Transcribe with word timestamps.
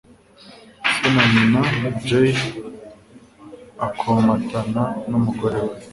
se 0.93 1.07
na 1.15 1.23
nyina 1.33 1.61
j 2.05 2.07
akomatana 3.87 4.83
n 5.09 5.11
umugore 5.19 5.59
we 5.67 5.73